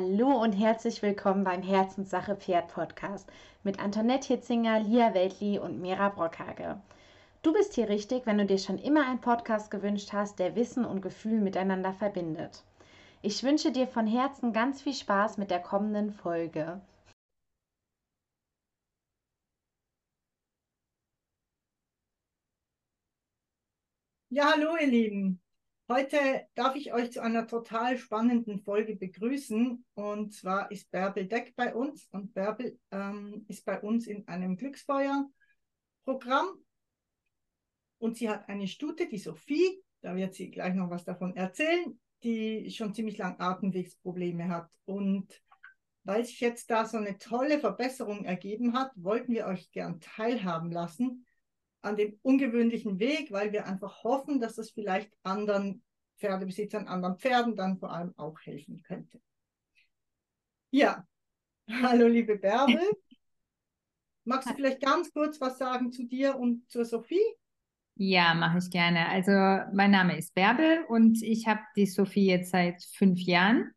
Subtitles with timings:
[0.00, 3.28] Hallo und herzlich willkommen beim Herzenssache Pferd Podcast
[3.64, 6.80] mit Antoinette Hitzinger, Lia Weltli und Mira Brockhage.
[7.42, 10.86] Du bist hier richtig, wenn du dir schon immer einen Podcast gewünscht hast, der Wissen
[10.86, 12.64] und Gefühl miteinander verbindet.
[13.20, 16.80] Ich wünsche dir von Herzen ganz viel Spaß mit der kommenden Folge.
[24.30, 25.40] Ja, hallo ihr Lieben.
[25.90, 29.84] Heute darf ich euch zu einer total spannenden Folge begrüßen.
[29.94, 32.06] Und zwar ist Bärbel Deck bei uns.
[32.12, 36.46] Und Bärbel ähm, ist bei uns in einem Glücksfeuer-Programm.
[37.98, 39.82] Und sie hat eine Stute, die Sophie.
[40.00, 44.70] Da wird sie gleich noch was davon erzählen, die schon ziemlich lang Atemwegsprobleme hat.
[44.84, 45.42] Und
[46.04, 50.70] weil sich jetzt da so eine tolle Verbesserung ergeben hat, wollten wir euch gern teilhaben
[50.70, 51.26] lassen
[51.82, 55.82] an dem ungewöhnlichen Weg, weil wir einfach hoffen, dass es vielleicht anderen
[56.20, 59.20] Pferdebesitzern, anderen Pferden dann vor allem auch helfen könnte.
[60.70, 61.04] Ja,
[61.82, 62.80] hallo liebe Bärbel.
[64.24, 67.24] Magst du vielleicht ganz kurz was sagen zu dir und zur Sophie?
[67.96, 69.08] Ja, mache ich gerne.
[69.08, 69.32] Also
[69.74, 73.72] mein Name ist Bärbel und ich habe die Sophie jetzt seit fünf Jahren.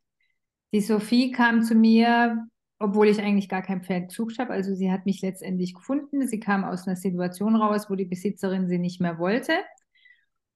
[0.74, 2.48] Die Sophie kam zu mir
[2.84, 4.52] obwohl ich eigentlich gar kein Pferd gesucht habe.
[4.52, 6.28] Also sie hat mich letztendlich gefunden.
[6.28, 9.54] Sie kam aus einer Situation raus, wo die Besitzerin sie nicht mehr wollte.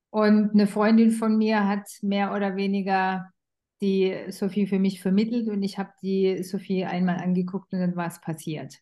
[0.09, 3.29] Und eine Freundin von mir hat mehr oder weniger
[3.81, 8.07] die Sophie für mich vermittelt und ich habe die Sophie einmal angeguckt und dann war
[8.07, 8.75] es passiert.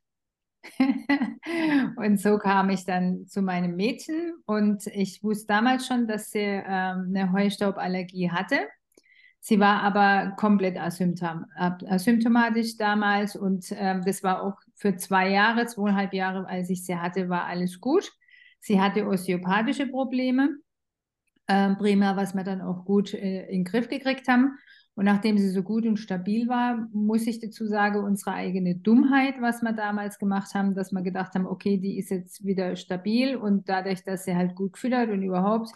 [1.97, 6.39] und so kam ich dann zu meinem Mädchen und ich wusste damals schon, dass sie
[6.39, 8.67] ähm, eine Heustauballergie hatte.
[9.41, 15.67] Sie war aber komplett asymptom asymptomatisch damals und ähm, das war auch für zwei Jahre,
[15.67, 18.11] zweieinhalb Jahre, als ich sie hatte, war alles gut.
[18.59, 20.49] Sie hatte osteopathische Probleme,
[21.47, 24.57] äh, prima, was wir dann auch gut äh, in den Griff gekriegt haben.
[24.95, 29.35] Und nachdem sie so gut und stabil war, muss ich dazu sagen, unsere eigene Dummheit,
[29.41, 33.35] was wir damals gemacht haben, dass wir gedacht haben, okay, die ist jetzt wieder stabil
[33.35, 35.69] und dadurch, dass sie halt gut füttert und überhaupt,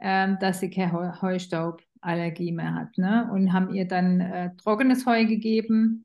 [0.00, 2.98] ähm, dass sie kein Heustaub Allergie mehr hat.
[2.98, 3.28] Ne?
[3.32, 6.04] Und haben ihr dann äh, trockenes Heu gegeben.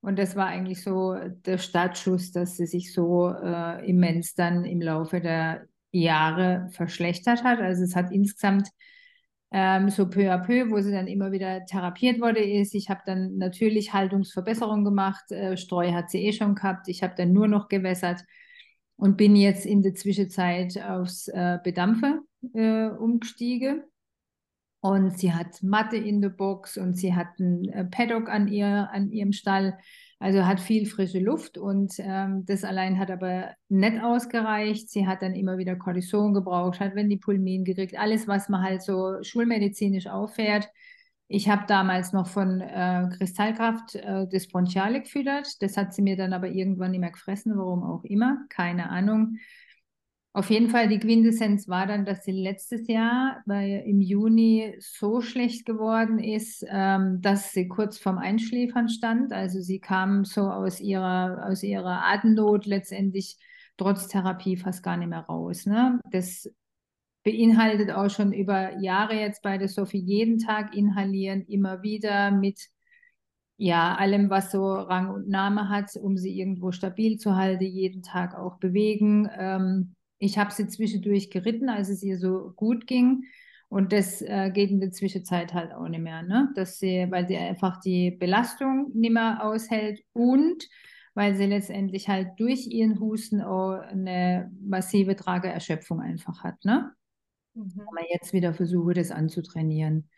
[0.00, 4.80] Und das war eigentlich so der Startschuss, dass sie sich so äh, immens dann im
[4.80, 7.60] Laufe der Jahre verschlechtert hat.
[7.60, 8.68] Also es hat insgesamt
[9.50, 12.74] ähm, so peu à peu, wo sie dann immer wieder therapiert wurde, ist.
[12.74, 15.30] Ich habe dann natürlich Haltungsverbesserungen gemacht.
[15.30, 16.88] Äh, Streu hat sie eh schon gehabt.
[16.88, 18.22] Ich habe dann nur noch gewässert
[18.96, 22.20] und bin jetzt in der Zwischenzeit aufs äh, Bedampfe
[22.52, 23.82] äh, umgestiegen.
[24.80, 28.88] Und sie hat Matte in der Box und sie hat ein äh, Paddock an, ihr,
[28.92, 29.78] an ihrem Stall.
[30.20, 34.90] Also hat viel frische Luft und ähm, das allein hat aber nicht ausgereicht.
[34.90, 39.22] Sie hat dann immer wieder Cortison gebraucht, hat Vendipulmin gekriegt, alles, was man halt so
[39.22, 40.68] schulmedizinisch auffährt.
[41.28, 45.62] Ich habe damals noch von äh, Kristallkraft äh, das Bronchiale gefüttert.
[45.62, 49.36] Das hat sie mir dann aber irgendwann nicht mehr gefressen, warum auch immer, keine Ahnung.
[50.38, 55.20] Auf jeden Fall, die Quintessenz war dann, dass sie letztes Jahr weil im Juni so
[55.20, 59.32] schlecht geworden ist, ähm, dass sie kurz vorm Einschläfern stand.
[59.32, 63.36] Also sie kam so aus ihrer, aus ihrer Atemnot letztendlich
[63.78, 65.66] trotz Therapie fast gar nicht mehr raus.
[65.66, 65.98] Ne?
[66.12, 66.48] Das
[67.24, 72.60] beinhaltet auch schon über Jahre jetzt bei der Sophie jeden Tag inhalieren, immer wieder mit
[73.56, 78.02] ja, allem, was so Rang und Name hat, um sie irgendwo stabil zu halten, jeden
[78.04, 79.28] Tag auch bewegen.
[79.36, 83.24] Ähm, ich habe sie zwischendurch geritten, als es ihr so gut ging.
[83.68, 86.50] Und das äh, geht in der Zwischenzeit halt auch nicht mehr, ne?
[86.54, 90.66] Dass sie, weil sie einfach die Belastung nicht mehr aushält und
[91.14, 96.92] weil sie letztendlich halt durch ihren Husten auch eine massive Trageerschöpfung einfach hat, ne?
[97.54, 97.72] Mhm.
[97.76, 100.08] Wenn man jetzt wieder versuche, das anzutrainieren.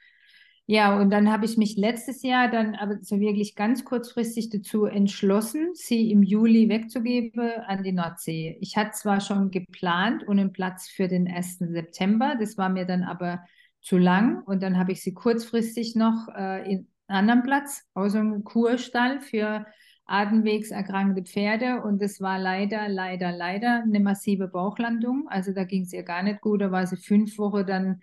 [0.70, 4.84] Ja, und dann habe ich mich letztes Jahr dann aber so wirklich ganz kurzfristig dazu
[4.84, 8.56] entschlossen, sie im Juli wegzugeben an die Nordsee.
[8.60, 11.58] Ich hatte zwar schon geplant und einen Platz für den 1.
[11.72, 13.40] September, das war mir dann aber
[13.80, 18.14] zu lang und dann habe ich sie kurzfristig noch äh, in einen anderen Platz, aus
[18.14, 19.66] einem Kurstall für
[20.06, 25.26] atemwegserkrankte Pferde und das war leider, leider, leider eine massive Bauchlandung.
[25.30, 28.02] Also da ging es ihr gar nicht gut, da war sie fünf Wochen dann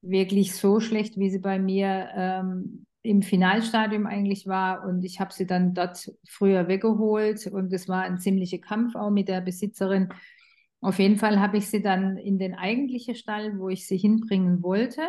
[0.00, 4.84] wirklich so schlecht, wie sie bei mir ähm, im Finalstadium eigentlich war.
[4.84, 9.10] Und ich habe sie dann dort früher weggeholt und es war ein ziemlicher Kampf auch
[9.10, 10.08] mit der Besitzerin.
[10.80, 14.62] Auf jeden Fall habe ich sie dann in den eigentlichen Stall, wo ich sie hinbringen
[14.62, 15.02] wollte,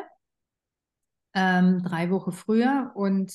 [1.36, 2.92] ähm, drei Wochen früher.
[2.96, 3.32] Und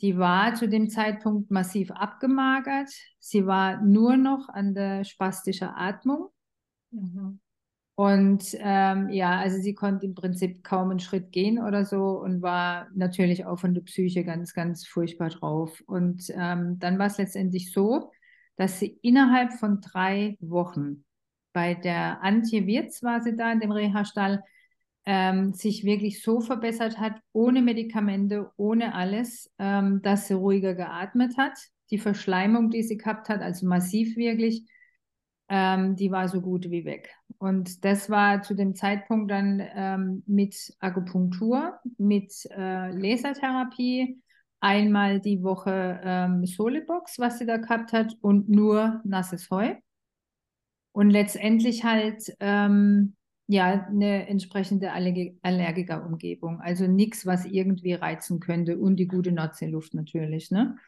[0.00, 2.90] die war zu dem Zeitpunkt massiv abgemagert.
[3.18, 6.28] Sie war nur noch an der spastischen Atmung.
[6.90, 7.40] Mhm.
[7.94, 12.40] Und ähm, ja, also sie konnte im Prinzip kaum einen Schritt gehen oder so und
[12.40, 15.82] war natürlich auch von der Psyche ganz, ganz furchtbar drauf.
[15.86, 18.10] Und ähm, dann war es letztendlich so,
[18.56, 21.04] dass sie innerhalb von drei Wochen
[21.52, 24.42] bei der Antje Wirz war sie da in dem Reha-Stall,
[25.04, 31.36] ähm, sich wirklich so verbessert hat, ohne Medikamente, ohne alles, ähm, dass sie ruhiger geatmet
[31.36, 31.58] hat.
[31.90, 34.64] Die Verschleimung, die sie gehabt hat, also massiv wirklich,
[35.54, 37.10] ähm, die war so gut wie weg.
[37.36, 44.18] Und das war zu dem Zeitpunkt dann ähm, mit Akupunktur, mit äh, Lasertherapie,
[44.60, 49.74] einmal die Woche ähm, Solebox, was sie da gehabt hat, und nur nasses Heu.
[50.92, 53.14] Und letztendlich halt ähm,
[53.46, 56.62] ja eine entsprechende Allerg Allergikerumgebung.
[56.62, 60.50] Also nichts, was irgendwie reizen könnte und die gute Nordseeluft natürlich.
[60.50, 60.78] Ne?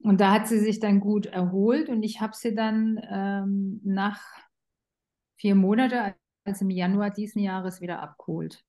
[0.00, 4.20] Und da hat sie sich dann gut erholt und ich habe sie dann ähm, nach
[5.36, 6.14] vier Monaten,
[6.44, 8.64] also im Januar diesen Jahres, wieder abgeholt.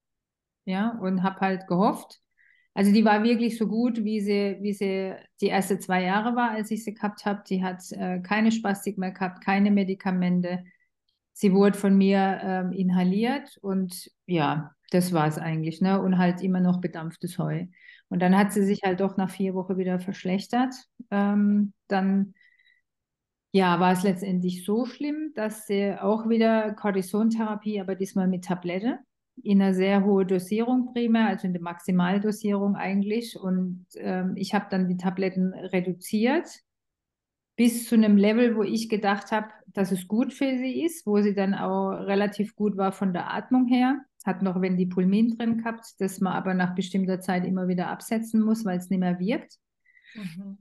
[0.66, 2.22] Ja, und habe halt gehofft.
[2.74, 6.52] Also die war wirklich so gut, wie sie, wie sie die ersten zwei Jahre war,
[6.52, 7.44] als ich sie gehabt habe.
[7.48, 10.64] Die hat äh, keine Spastik mehr gehabt, keine Medikamente.
[11.34, 15.82] Sie wurde von mir ähm, inhaliert und ja, das war es eigentlich.
[15.82, 16.02] Ne?
[16.02, 17.66] Und halt immer noch bedampftes Heu.
[18.10, 20.74] Und dann hat sie sich halt doch nach vier Wochen wieder verschlechtert.
[21.12, 22.34] Ähm, dann
[23.52, 29.00] ja, war es letztendlich so schlimm, dass sie auch wieder Cortisontherapie, aber diesmal mit Tablette,
[29.42, 33.40] in einer sehr hohen Dosierung primär, also in der Maximaldosierung eigentlich.
[33.40, 36.48] Und ähm, ich habe dann die Tabletten reduziert
[37.56, 41.22] bis zu einem Level, wo ich gedacht habe, dass es gut für sie ist, wo
[41.22, 45.38] sie dann auch relativ gut war von der Atmung her hat noch wenn die Pulmin
[45.38, 49.00] drin gehabt, das man aber nach bestimmter Zeit immer wieder absetzen muss, weil es nicht
[49.00, 49.58] mehr wirkt.
[50.14, 50.58] Mhm.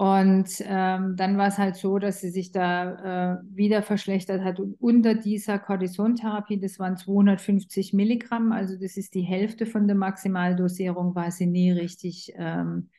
[0.00, 4.60] Und ähm, dann war es halt so, dass sie sich da äh, wieder verschlechtert hat.
[4.60, 9.96] Und unter dieser Cortisontherapie, das waren 250 Milligramm, also das ist die Hälfte von der
[9.96, 12.90] Maximaldosierung, war sie nie richtig ähm,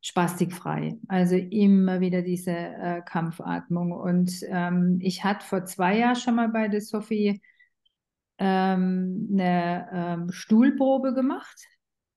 [0.00, 0.96] spastikfrei.
[1.08, 3.92] Also immer wieder diese äh, Kampfatmung.
[3.92, 7.42] Und ähm, ich hatte vor zwei Jahren schon mal bei der Sophie
[8.38, 11.66] ähm, eine ähm, Stuhlprobe gemacht,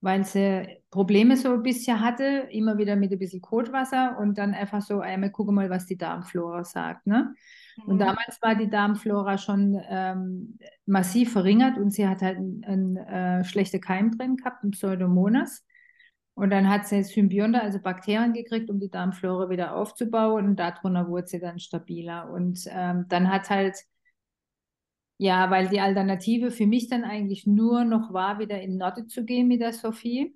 [0.01, 4.53] weil sie Probleme so ein bisschen hatte, immer wieder mit ein bisschen Kotwasser und dann
[4.53, 7.05] einfach so einmal gucken mal, was die Darmflora sagt.
[7.05, 7.33] Ne?
[7.77, 7.83] Mhm.
[7.83, 13.43] Und damals war die Darmflora schon ähm, massiv verringert und sie hat halt einen äh,
[13.43, 15.65] schlechten Keim drin gehabt, einen Pseudomonas.
[16.33, 21.09] Und dann hat sie Symbionte, also Bakterien gekriegt, um die Darmflora wieder aufzubauen und darunter
[21.09, 22.31] wurde sie dann stabiler.
[22.31, 23.75] Und ähm, dann hat halt
[25.19, 29.25] ja, weil die Alternative für mich dann eigentlich nur noch war, wieder in Norde zu
[29.25, 30.33] gehen mit der Sophie.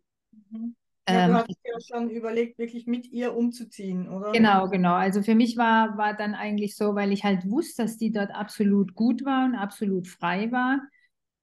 [0.51, 0.75] Mhm.
[1.07, 4.33] Ja, ähm, du hast ja schon überlegt, wirklich mit ihr umzuziehen, oder?
[4.33, 4.93] Genau, genau.
[4.93, 8.31] Also für mich war, war dann eigentlich so, weil ich halt wusste, dass die dort
[8.31, 10.81] absolut gut war und absolut frei war,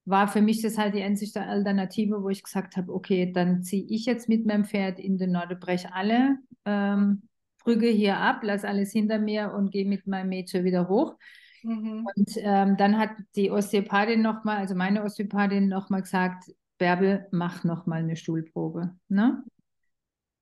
[0.05, 3.87] war für mich das halt die einzige Alternative, wo ich gesagt habe, okay, dann ziehe
[3.89, 7.23] ich jetzt mit meinem Pferd in den Norde, breche alle ähm,
[7.63, 11.17] Brügge hier ab, lass alles hinter mir und gehe mit meinem Mädchen wieder hoch.
[11.63, 12.07] Mhm.
[12.15, 18.01] Und ähm, dann hat die Osteopathin nochmal, also meine Osteopathin nochmal gesagt, Bärbel, mach nochmal
[18.01, 18.95] eine Stuhlprobe.
[19.09, 19.45] Ne?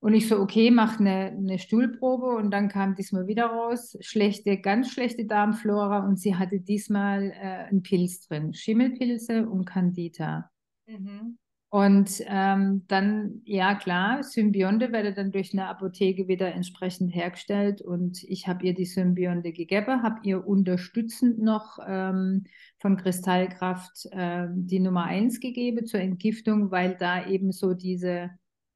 [0.01, 4.61] Und ich so, okay, mach eine, eine Stuhlprobe und dann kam diesmal wieder raus, schlechte,
[4.61, 10.51] ganz schlechte Darmflora und sie hatte diesmal äh, einen Pilz drin, Schimmelpilze und Candida.
[10.87, 11.39] Mhm.
[11.71, 18.23] Und ähm, dann, ja klar, Symbionte werde dann durch eine Apotheke wieder entsprechend hergestellt und
[18.25, 22.45] ich habe ihr die Symbionte gegeben, habe ihr unterstützend noch ähm,
[22.79, 28.31] von Kristallkraft äh, die Nummer 1 gegeben zur Entgiftung, weil da eben so diese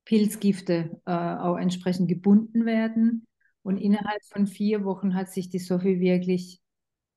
[0.05, 3.27] Pilzgifte äh, auch entsprechend gebunden werden.
[3.63, 6.61] Und innerhalb von vier Wochen hat sich die Sophie wirklich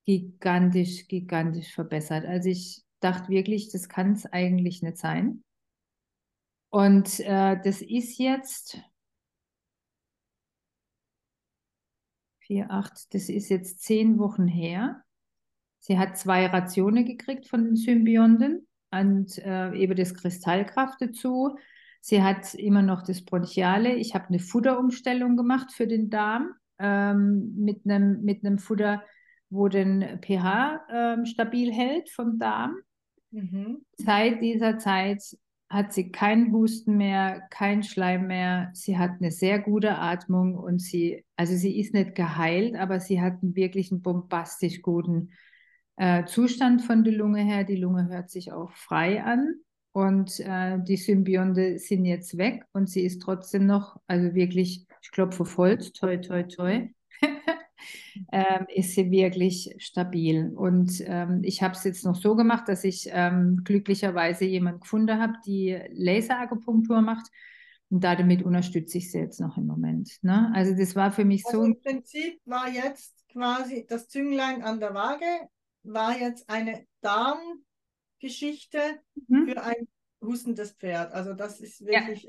[0.06, 2.24] gigantisch, gigantisch verbessert.
[2.26, 5.42] Also ich dachte wirklich, das kann es eigentlich nicht sein.
[6.76, 8.82] Und äh, das ist jetzt
[12.40, 15.02] vier, acht, das ist jetzt zehn Wochen her.
[15.80, 21.58] Sie hat zwei Rationen gekriegt von den Symbionten und äh, eben das Kristallkraft dazu.
[22.02, 23.96] Sie hat immer noch das Bronchiale.
[23.96, 29.02] Ich habe eine Futterumstellung gemacht für den Darm ähm, mit einem mit Futter,
[29.50, 32.76] wo den pH ähm, stabil hält vom Darm.
[33.32, 33.86] Mhm.
[33.94, 35.24] Seit dieser Zeit
[35.70, 38.70] hat sie keinen Husten mehr, kein Schleim mehr.
[38.74, 43.22] Sie hat eine sehr gute Atmung und sie, also sie ist nicht geheilt, aber sie
[43.22, 45.32] hat einen wirklich einen bombastisch guten
[45.98, 47.64] äh, Zustand von der Lunge her.
[47.64, 49.56] Die Lunge hört sich auch frei an
[49.92, 55.12] und äh, die Symbionte sind jetzt weg und sie ist trotzdem noch, also wirklich, ich
[55.12, 56.90] klopfe voll, toi, toi, toi.
[58.32, 60.52] ähm, ist sie wirklich stabil.
[60.56, 65.20] Und ähm, ich habe es jetzt noch so gemacht, dass ich ähm, glücklicherweise jemanden gefunden
[65.20, 67.28] habe, die Laserakupunktur macht.
[67.90, 70.18] Und damit unterstütze ich sie jetzt noch im Moment.
[70.22, 70.52] Ne?
[70.54, 71.66] Also das war für mich also so.
[71.66, 75.26] Im Prinzip war jetzt quasi das Zünglein an der Waage,
[75.84, 78.80] war jetzt eine Darmgeschichte
[79.28, 79.48] mhm.
[79.48, 79.88] für ein
[80.22, 81.14] hustendes Pferd.
[81.14, 82.24] Also das ist wirklich.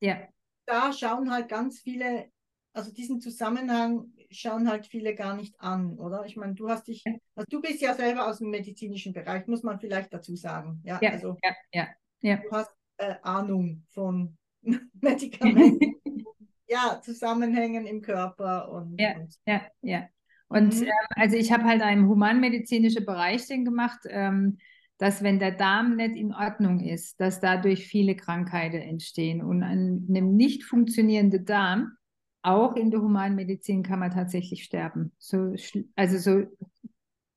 [0.00, 0.20] Ja.
[0.20, 0.28] ja.
[0.66, 2.30] Da schauen halt ganz viele,
[2.72, 6.24] also diesen Zusammenhang schauen halt viele gar nicht an, oder?
[6.26, 9.62] Ich meine, du hast dich, also du bist ja selber aus dem medizinischen Bereich, muss
[9.62, 10.80] man vielleicht dazu sagen.
[10.84, 11.88] Ja, ja also ja, ja,
[12.20, 12.36] ja.
[12.36, 14.36] du hast äh, Ahnung von
[15.00, 15.96] Medikamenten,
[16.68, 19.00] ja, Zusammenhängen im Körper und.
[19.00, 20.08] Ja, und ja, ja.
[20.48, 20.86] Und mhm.
[20.86, 24.58] äh, also ich habe halt einen humanmedizinischen Bereich den gemacht, ähm,
[24.98, 29.42] dass wenn der Darm nicht in Ordnung ist, dass dadurch viele Krankheiten entstehen.
[29.42, 31.96] Und an einem nicht funktionierenden Darm,
[32.42, 35.12] auch in der Humanmedizin, kann man tatsächlich sterben.
[35.18, 35.54] So,
[35.96, 36.46] also so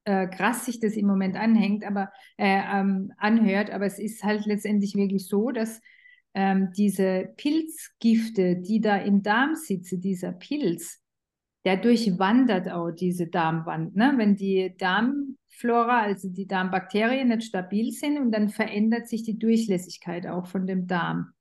[0.05, 4.45] äh, krass sich das im Moment anhängt, aber äh, ähm, anhört, aber es ist halt
[4.45, 5.81] letztendlich wirklich so, dass
[6.33, 11.01] ähm, diese Pilzgifte, die da im Darm sitzen, dieser Pilz,
[11.65, 13.95] der durchwandert auch diese Darmwand.
[13.95, 14.13] Ne?
[14.17, 20.27] Wenn die Darmflora, also die Darmbakterien nicht stabil sind und dann verändert sich die Durchlässigkeit
[20.27, 21.31] auch von dem Darm.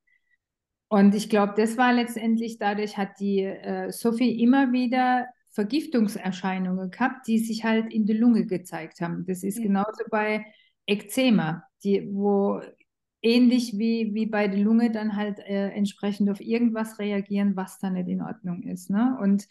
[0.88, 7.26] Und ich glaube, das war letztendlich, dadurch hat die äh, Sophie immer wieder Vergiftungserscheinungen gehabt,
[7.26, 9.24] die sich halt in der Lunge gezeigt haben.
[9.26, 9.64] Das ist mhm.
[9.64, 10.44] genauso bei
[10.86, 12.60] Ekzema, die, wo
[13.22, 17.88] ähnlich wie, wie bei der Lunge dann halt äh, entsprechend auf irgendwas reagieren, was da
[17.88, 18.90] nicht in Ordnung ist.
[18.90, 19.16] Ne?
[19.20, 19.48] Und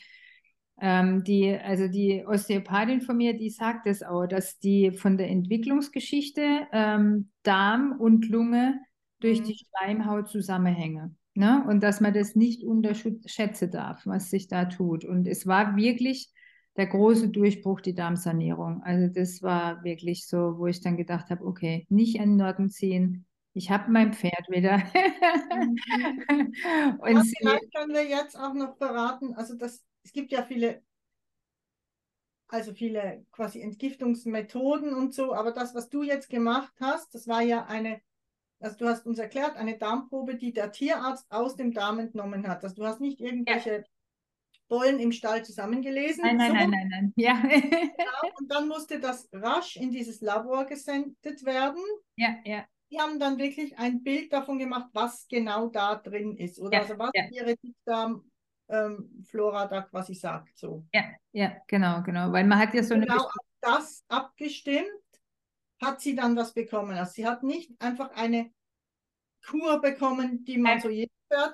[0.80, 5.30] ähm, die, also die Osteopathin von mir, die sagt es auch, dass die von der
[5.30, 8.80] Entwicklungsgeschichte ähm, Darm und Lunge
[9.20, 9.46] durch mhm.
[9.46, 11.18] die Schleimhaut zusammenhängen.
[11.36, 11.66] Ne?
[11.68, 15.04] Und dass man das nicht unterschätzen darf, was sich da tut.
[15.04, 16.32] Und es war wirklich
[16.76, 18.82] der große Durchbruch, die Darmsanierung.
[18.84, 22.70] Also das war wirklich so, wo ich dann gedacht habe, okay, nicht an den Norden
[22.70, 24.76] ziehen, ich habe mein Pferd wieder.
[27.00, 30.82] Und ja, vielleicht können wir jetzt auch noch verraten, also das, es gibt ja viele,
[32.48, 37.42] also viele quasi Entgiftungsmethoden und so, aber das, was du jetzt gemacht hast, das war
[37.42, 38.02] ja eine,
[38.64, 42.64] also du hast uns erklärt, eine Darmprobe, die der Tierarzt aus dem Darm entnommen hat.
[42.64, 43.84] Also du hast nicht irgendwelche ja.
[44.68, 46.24] Bollen im Stall zusammengelesen.
[46.24, 46.54] Nein, nein, so.
[46.56, 47.14] nein, nein, nein.
[47.16, 47.34] Ja.
[47.42, 51.84] genau, und dann musste das rasch in dieses Labor gesendet werden.
[52.16, 56.60] Ja, ja die haben dann wirklich ein Bild davon gemacht, was genau da drin ist.
[56.60, 57.24] Oder ja, also was ja.
[57.32, 60.56] ihre Dickdarmflora ähm, da quasi sagt.
[60.58, 60.86] So.
[60.94, 62.32] Ja, ja, genau, genau.
[62.32, 63.18] Weil man hat ja so genau eine.
[63.18, 63.30] Genau
[63.62, 64.92] das abgestimmt,
[65.84, 66.98] hat sie dann was bekommen.
[66.98, 68.52] Also sie hat nicht einfach eine
[69.46, 70.82] Kur bekommen, die man ja.
[70.82, 71.10] so jedem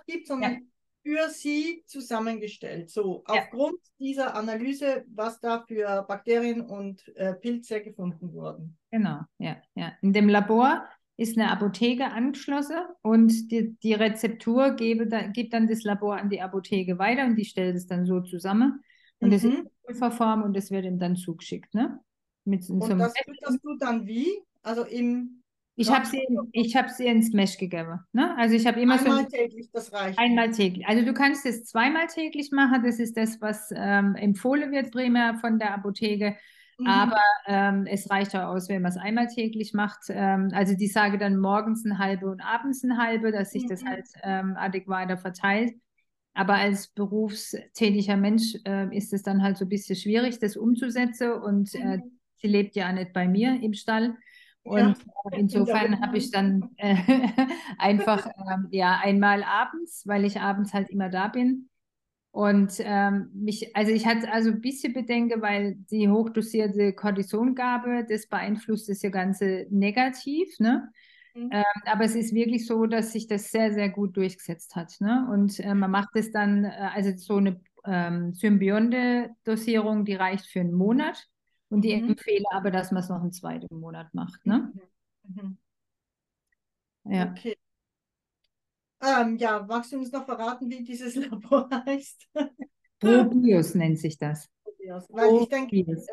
[0.05, 0.69] gibt, sondern
[1.03, 2.89] für sie zusammengestellt.
[2.89, 8.77] So, aufgrund dieser Analyse, was da für Bakterien und äh, Pilze gefunden wurden.
[8.91, 9.93] Genau, ja, ja.
[10.01, 10.86] In dem Labor
[11.17, 16.29] ist eine Apotheke angeschlossen und die, die Rezeptur gebe da, gibt dann das Labor an
[16.29, 18.83] die Apotheke weiter und die stellt es dann so zusammen.
[19.19, 19.31] Und mhm.
[19.31, 21.74] das ist in Pulverform und das wird ihm dann zugeschickt.
[21.74, 22.00] Ne?
[22.50, 24.27] Mit, und so das fütterst du dann wie?
[24.62, 25.39] Also im
[25.75, 28.01] ich habe sie, ich hab sie ins Mesh gegeben.
[28.12, 28.36] Ne?
[28.38, 29.29] Also ich habe immer einmal so.
[29.29, 30.20] täglich, das reicht.
[30.20, 30.86] Einmal täglich.
[30.86, 32.84] Also du kannst es zweimal täglich machen.
[32.84, 36.36] Das ist das, was ähm, empfohlen wird primär von der Apotheke.
[36.79, 36.86] Mhm.
[36.88, 40.01] Aber ähm, es reicht auch aus, wenn man es einmal täglich macht.
[40.10, 43.70] Ähm, also die sage dann morgens ein halbe und abends ein halbe, dass sich mhm.
[43.70, 45.74] das halt ähm, adäquater verteilt.
[46.34, 51.32] Aber als berufstätiger Mensch äh, ist es dann halt so ein bisschen schwierig, das umzusetzen.
[51.32, 52.19] Und äh, mhm.
[52.41, 54.15] Sie lebt ja nicht bei mir im Stall.
[54.63, 56.96] Und ja, insofern habe ich dann äh,
[57.77, 61.69] einfach ähm, ja einmal abends, weil ich abends halt immer da bin,
[62.31, 68.27] und ähm, mich, also ich hatte also ein bisschen Bedenken, weil die hochdosierte Kortisongabe, das
[68.27, 70.91] beeinflusst das ja Ganze negativ, ne?
[71.34, 71.50] Mhm.
[71.51, 74.96] Ähm, aber es ist wirklich so, dass sich das sehr, sehr gut durchgesetzt hat.
[75.00, 75.27] Ne?
[75.31, 80.60] Und äh, man macht es dann, äh, also so eine ähm, Symbionte-Dosierung, die reicht für
[80.60, 81.27] einen Monat.
[81.70, 82.10] Und die mhm.
[82.10, 84.46] empfehle aber, dass man es noch einen zweiten Monat macht.
[84.46, 84.74] Ne?
[85.24, 85.42] Mhm.
[85.42, 85.58] mhm.
[87.06, 87.32] Ja.
[87.32, 87.56] Okay.
[89.02, 92.28] Ähm, ja, magst du uns noch verraten, wie dieses Labor heißt?
[93.00, 94.50] Probios nennt sich das.
[94.64, 95.06] Probios.
[95.10, 96.06] Weil ich denke, es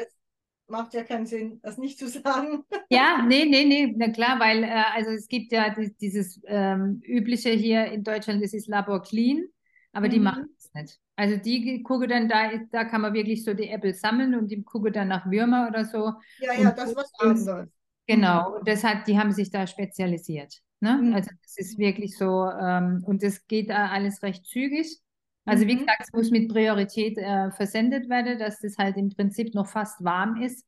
[0.69, 2.65] macht ja keinen Sinn, das nicht zu sagen.
[2.89, 7.51] Ja, nee, nee, nee, na klar, weil äh, also es gibt ja dieses ähm, übliche
[7.51, 9.45] hier in Deutschland, das ist Labor Clean,
[9.93, 10.11] aber mhm.
[10.13, 10.99] die machen es nicht.
[11.17, 14.63] Also die gucken dann, da, da kann man wirklich so die Äpfel sammeln und die
[14.63, 16.13] gucken dann nach Würmer oder so.
[16.39, 17.69] Ja, ja, das ist was anderes.
[18.07, 20.61] Genau, und das hat, die haben sich da spezialisiert.
[20.81, 20.99] Ne?
[21.03, 21.15] Mhm.
[21.15, 25.01] Also das ist wirklich so, ähm, und das geht da alles recht zügig.
[25.45, 25.69] Also mhm.
[25.69, 29.67] wie gesagt, es muss mit Priorität äh, versendet werden, dass das halt im Prinzip noch
[29.67, 30.67] fast warm ist,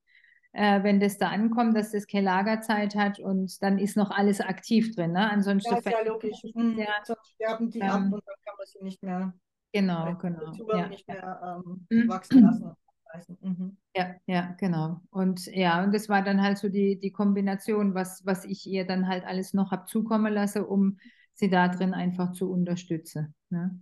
[0.53, 4.41] äh, wenn das da ankommt, dass das keine Lagerzeit hat und dann ist noch alles
[4.41, 5.13] aktiv drin.
[5.13, 5.31] Ne?
[5.31, 6.43] Ansonsten ja, ist ja logisch.
[6.55, 6.79] Mhm.
[6.79, 9.35] Ja, sonst sterben die ähm, ab und dann kann man sie nicht mehr,
[9.73, 10.53] genau, genau.
[10.73, 10.89] Ja.
[10.89, 12.09] nicht mehr ähm, mhm.
[12.09, 12.77] wachsen lassen.
[13.41, 13.77] Mhm.
[13.97, 15.01] Ja, ja, genau.
[15.11, 18.87] Und ja, und das war dann halt so die, die Kombination, was, was ich ihr
[18.87, 20.99] dann halt alles noch habe zukommen lassen, um
[21.33, 23.35] sie da drin einfach zu unterstützen.
[23.51, 23.81] Ne?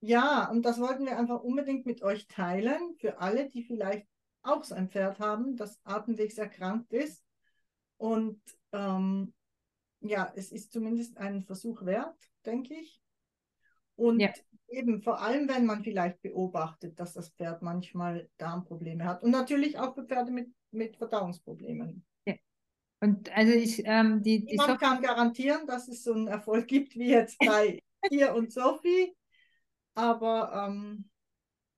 [0.00, 4.06] Ja, und das wollten wir einfach unbedingt mit euch teilen, für alle, die vielleicht
[4.42, 7.24] auch so ein Pferd haben, das atemwegserkrankt ist.
[7.96, 8.40] Und
[8.72, 9.32] ähm,
[10.00, 13.00] ja, es ist zumindest ein Versuch wert, denke ich.
[13.96, 14.30] Und ja.
[14.76, 19.22] Eben vor allem, wenn man vielleicht beobachtet, dass das Pferd manchmal Darmprobleme hat.
[19.22, 22.04] Und natürlich auch für Pferde mit, mit Verdauungsproblemen.
[22.26, 22.34] Ja.
[23.00, 26.94] Und also ich, ähm, die, die Niemand kann garantieren, dass es so einen Erfolg gibt
[26.94, 29.14] wie jetzt bei ihr und Sophie.
[29.94, 31.08] Aber ähm,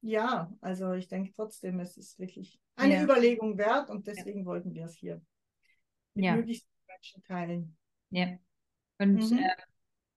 [0.01, 3.03] ja, also ich denke trotzdem, es ist wirklich eine ja.
[3.03, 4.47] Überlegung wert und deswegen ja.
[4.47, 5.21] wollten wir es hier
[6.15, 6.37] mit ja.
[6.37, 7.77] möglichst Menschen teilen.
[8.11, 8.39] Ja.
[8.99, 9.39] Und mhm.
[9.39, 9.51] äh,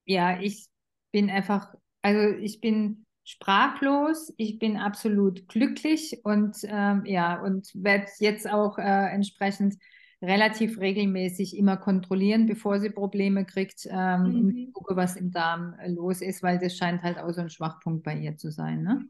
[0.05, 0.67] ja, ich
[1.11, 8.07] bin einfach, also ich bin sprachlos, ich bin absolut glücklich und ähm, ja, und werde
[8.19, 9.75] jetzt auch äh, entsprechend
[10.21, 14.35] relativ regelmäßig immer kontrollieren, bevor sie Probleme kriegt ähm, mhm.
[14.35, 17.49] und gucke, was im Darm äh, los ist, weil das scheint halt auch so ein
[17.49, 18.81] Schwachpunkt bei ihr zu sein.
[18.81, 19.05] Ne?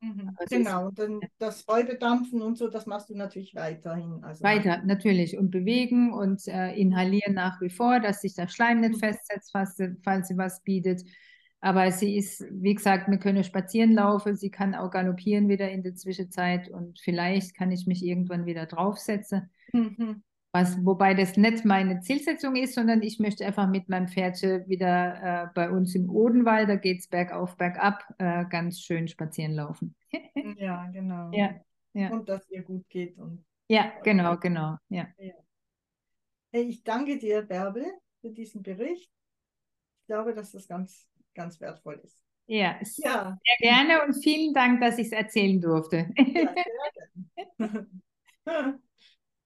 [0.00, 0.36] Mhm.
[0.50, 4.24] Genau, und dann das Räubedampfen und so, das machst du natürlich weiterhin.
[4.24, 5.38] Also Weiter, natürlich.
[5.38, 8.98] Und bewegen und äh, inhalieren nach wie vor, dass sich der Schleim nicht mhm.
[8.98, 11.02] festsetzt, falls falls sie was bietet.
[11.64, 15.84] Aber sie ist, wie gesagt, wir können spazieren laufen, sie kann auch galoppieren wieder in
[15.84, 19.48] der Zwischenzeit und vielleicht kann ich mich irgendwann wieder draufsetzen.
[19.72, 20.24] Mhm.
[20.50, 25.44] Was, wobei das nicht meine Zielsetzung ist, sondern ich möchte einfach mit meinem Pferdchen wieder
[25.44, 29.94] äh, bei uns im Odenwald, da geht es bergauf, bergab, äh, ganz schön spazieren laufen.
[30.58, 31.30] ja, genau.
[31.32, 31.54] Ja,
[31.94, 32.10] ja.
[32.10, 33.16] Und dass ihr gut geht.
[33.16, 34.76] Und ja, genau, genau.
[34.88, 35.06] Ja.
[35.16, 35.32] ja.
[36.50, 37.86] Ich danke dir, Bärbel,
[38.20, 39.10] für diesen Bericht.
[40.00, 42.18] Ich glaube, dass das ganz, ganz wertvoll ist.
[42.46, 43.38] Ja, ja.
[43.44, 46.08] sehr gerne und vielen Dank, dass ich es erzählen durfte.
[46.16, 48.80] ja, sehr gerne.